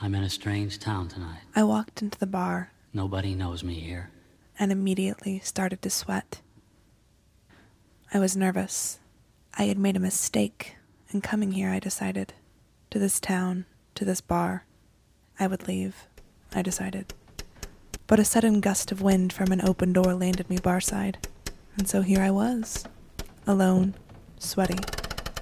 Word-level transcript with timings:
I'm 0.00 0.14
in 0.14 0.22
a 0.24 0.30
strange 0.30 0.78
town 0.78 1.08
tonight. 1.08 1.40
I 1.54 1.62
walked 1.64 2.02
into 2.02 2.18
the 2.18 2.26
bar 2.26 2.70
Nobody 2.92 3.34
knows 3.34 3.64
me 3.64 3.74
here. 3.74 4.10
and 4.58 4.70
immediately 4.70 5.40
started 5.40 5.82
to 5.82 5.90
sweat. 5.90 6.40
I 8.12 8.18
was 8.18 8.36
nervous. 8.36 9.00
I 9.56 9.64
had 9.64 9.78
made 9.78 9.96
a 9.96 10.00
mistake, 10.00 10.76
and 11.10 11.22
coming 11.22 11.52
here, 11.52 11.70
I 11.70 11.78
decided. 11.80 12.34
To 12.90 12.98
this 13.00 13.18
town, 13.18 13.66
to 13.96 14.04
this 14.04 14.20
bar. 14.20 14.64
I 15.40 15.46
would 15.48 15.66
leave, 15.66 16.06
I 16.54 16.62
decided. 16.62 17.14
But 18.06 18.20
a 18.20 18.24
sudden 18.24 18.60
gust 18.60 18.92
of 18.92 19.02
wind 19.02 19.32
from 19.32 19.50
an 19.50 19.60
open 19.66 19.92
door 19.92 20.14
landed 20.14 20.48
me 20.48 20.58
barside, 20.58 21.16
and 21.76 21.88
so 21.88 22.02
here 22.02 22.20
I 22.20 22.30
was. 22.30 22.84
Alone, 23.46 23.94
sweaty, 24.38 24.78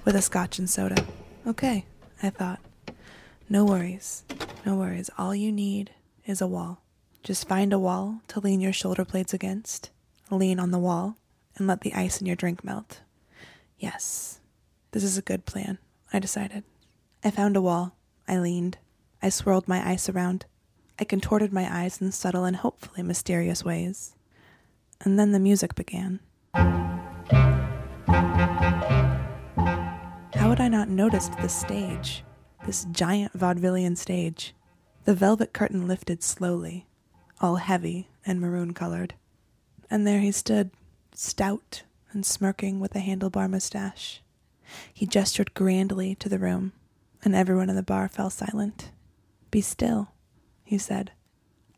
with 0.07 0.17
a 0.17 0.23
scotch 0.23 0.59
and 0.59 0.71
soda. 0.71 1.05
Okay, 1.47 1.85
I 2.23 2.31
thought. 2.31 2.61
No 3.51 3.65
worries, 3.67 4.25
no 4.65 4.77
worries. 4.77 5.11
All 5.19 5.35
you 5.35 5.53
need 5.53 5.93
is 6.25 6.41
a 6.41 6.47
wall. 6.47 6.83
Just 7.23 7.49
find 7.49 7.73
a 7.73 7.79
wall 7.79 8.21
to 8.29 8.41
lean 8.41 8.61
your 8.61 8.73
shoulder 8.73 9.05
blades 9.05 9.33
against, 9.33 9.91
lean 10.31 10.59
on 10.59 10.71
the 10.71 10.79
wall, 10.79 11.17
and 11.57 11.67
let 11.67 11.83
the 11.83 11.95
ice 11.95 12.21
in 12.21 12.27
your 12.27 12.37
drink 12.37 12.65
melt. 12.65 13.01
Yes, 13.79 14.41
this 14.93 15.05
is 15.05 15.19
a 15.19 15.23
good 15.23 15.47
plan, 15.47 15.79
I 16.13 16.19
decided. 16.19 16.65
I 17.25 17.31
found 17.31 17.57
a 17.57 17.61
wall. 17.61 17.97
I 18.27 18.39
leaned. 18.39 18.79
I 19.23 19.29
swirled 19.29 19.69
my 19.69 19.89
ice 19.89 20.09
around. 20.09 20.47
I 20.99 21.05
contorted 21.05 21.53
my 21.53 21.69
eyes 21.71 22.01
in 22.01 22.13
subtle 22.13 22.45
and 22.45 22.57
hopefully 22.57 23.03
mysterious 23.03 23.65
ways. 23.65 24.15
And 25.01 25.19
then 25.19 25.33
the 25.33 25.41
music 25.41 25.75
began. 25.75 26.21
How 30.35 30.49
had 30.49 30.61
I 30.61 30.69
not 30.69 30.89
noticed 30.89 31.37
this 31.39 31.55
stage? 31.55 32.25
This 32.67 32.87
giant 32.93 33.37
vaudevillian 33.37 33.97
stage. 33.97 34.55
The 35.05 35.15
velvet 35.15 35.53
curtain 35.53 35.89
lifted 35.89 36.23
slowly, 36.23 36.87
all 37.41 37.57
heavy 37.57 38.09
and 38.25 38.41
maroon 38.41 38.73
colored. 38.73 39.15
And 39.91 40.07
there 40.07 40.21
he 40.21 40.31
stood, 40.31 40.71
stout 41.13 41.83
and 42.13 42.25
smirking 42.25 42.79
with 42.79 42.95
a 42.95 43.01
handlebar 43.01 43.51
mustache. 43.51 44.23
He 44.93 45.07
gestured 45.07 45.55
grandly 45.55 46.15
to 46.17 46.29
the 46.29 46.39
room, 46.39 46.73
and 47.25 47.35
everyone 47.35 47.69
in 47.69 47.77
the 47.77 47.83
bar 47.83 48.09
fell 48.09 48.31
silent. 48.31 48.93
Be 49.51 49.61
still, 49.61 50.13
he 50.65 50.79
said. 50.79 51.11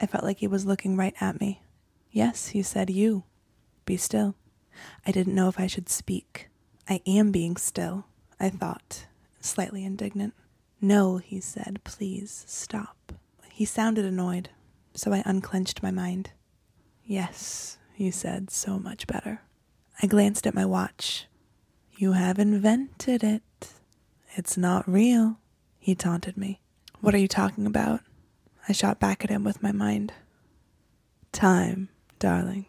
I 0.01 0.07
felt 0.07 0.25
like 0.25 0.39
he 0.39 0.47
was 0.47 0.67
looking 0.67 0.97
right 0.97 1.15
at 1.21 1.41
me. 1.41 1.63
Yes, 2.11 2.49
he 2.49 2.63
said, 2.63 2.91
you. 2.91 3.25
Be 3.87 3.97
still. 3.97 4.35
I 5.07 5.13
didn't 5.13 5.35
know 5.35 5.49
if 5.49 5.59
I 5.59 5.67
should 5.67 5.89
speak. 5.89 6.49
I 6.89 7.01
am 7.07 7.33
being 7.33 7.57
still, 7.57 8.05
I 8.39 8.51
thought, 8.51 9.07
slightly 9.41 9.85
indignant. 9.85 10.35
No, 10.85 11.17
he 11.17 11.41
said, 11.41 11.81
please 11.83 12.45
stop. 12.47 13.15
He 13.51 13.65
sounded 13.65 14.05
annoyed, 14.05 14.51
so 14.93 15.15
I 15.15 15.23
unclenched 15.25 15.83
my 15.83 15.91
mind. 15.91 16.33
Yes, 17.07 17.79
he 17.95 18.11
said, 18.11 18.51
so 18.51 18.79
much 18.79 19.07
better. 19.07 19.41
I 20.03 20.07
glanced 20.07 20.47
at 20.47 20.55
my 20.55 20.67
watch. 20.67 21.27
You 21.97 22.13
have 22.13 22.39
invented 22.39 23.25
it. 23.25 23.73
It's 24.35 24.59
not 24.59 24.87
real, 24.87 25.39
he 25.79 25.95
taunted 25.95 26.37
me. 26.37 26.61
What 27.01 27.15
are 27.15 27.19
you 27.19 27.29
talking 27.29 27.65
about? 27.65 28.01
I 28.69 28.73
shot 28.75 29.01
back 29.01 29.25
at 29.25 29.31
him 29.31 29.43
with 29.43 29.63
my 29.63 29.73
mind. 29.73 30.13
Time, 31.33 31.89
darling. 32.19 32.67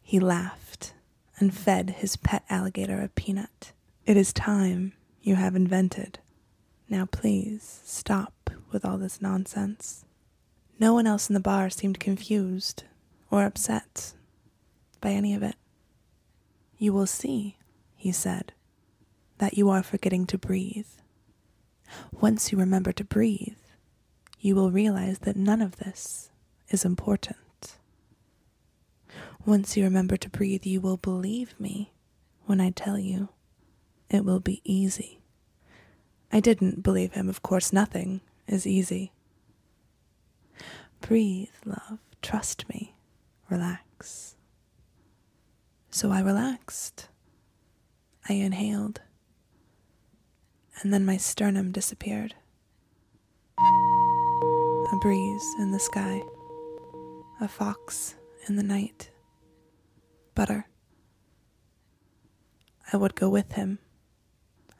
He 0.00 0.18
laughed 0.18 0.94
and 1.38 1.52
fed 1.52 1.90
his 1.90 2.16
pet 2.16 2.42
alligator 2.48 3.02
a 3.02 3.08
peanut. 3.08 3.72
It 4.06 4.16
is 4.16 4.32
time 4.32 4.94
you 5.20 5.34
have 5.34 5.54
invented. 5.54 6.20
Now 6.90 7.06
please 7.06 7.80
stop 7.84 8.50
with 8.72 8.84
all 8.84 8.98
this 8.98 9.22
nonsense. 9.22 10.04
No 10.80 10.92
one 10.92 11.06
else 11.06 11.30
in 11.30 11.34
the 11.34 11.40
bar 11.40 11.70
seemed 11.70 12.00
confused 12.00 12.82
or 13.30 13.44
upset 13.44 14.14
by 15.00 15.10
any 15.10 15.32
of 15.32 15.42
it. 15.44 15.54
You 16.78 16.92
will 16.92 17.06
see, 17.06 17.56
he 17.94 18.10
said, 18.10 18.52
that 19.38 19.56
you 19.56 19.70
are 19.70 19.84
forgetting 19.84 20.26
to 20.26 20.38
breathe. 20.38 20.88
Once 22.10 22.50
you 22.50 22.58
remember 22.58 22.90
to 22.90 23.04
breathe, 23.04 23.54
you 24.40 24.56
will 24.56 24.72
realize 24.72 25.20
that 25.20 25.36
none 25.36 25.62
of 25.62 25.76
this 25.76 26.30
is 26.70 26.84
important. 26.84 27.76
Once 29.46 29.76
you 29.76 29.84
remember 29.84 30.16
to 30.16 30.28
breathe, 30.28 30.66
you 30.66 30.80
will 30.80 30.96
believe 30.96 31.54
me 31.60 31.92
when 32.46 32.60
I 32.60 32.70
tell 32.70 32.98
you 32.98 33.28
it 34.08 34.24
will 34.24 34.40
be 34.40 34.60
easy. 34.64 35.19
I 36.32 36.40
didn't 36.40 36.82
believe 36.82 37.12
him, 37.12 37.28
of 37.28 37.42
course, 37.42 37.72
nothing 37.72 38.20
is 38.46 38.66
easy. 38.66 39.12
Breathe, 41.00 41.48
love, 41.64 41.98
trust 42.22 42.68
me, 42.68 42.94
relax. 43.48 44.36
So 45.90 46.10
I 46.10 46.20
relaxed. 46.20 47.08
I 48.28 48.34
inhaled, 48.34 49.00
and 50.80 50.92
then 50.92 51.04
my 51.04 51.16
sternum 51.16 51.72
disappeared. 51.72 52.34
A 53.58 54.96
breeze 55.00 55.54
in 55.58 55.72
the 55.72 55.80
sky, 55.80 56.22
a 57.40 57.48
fox 57.48 58.14
in 58.46 58.54
the 58.56 58.62
night, 58.62 59.10
butter. 60.34 60.68
I 62.92 62.98
would 62.98 63.16
go 63.16 63.28
with 63.28 63.52
him, 63.52 63.78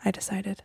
I 0.04 0.10
decided. 0.10 0.62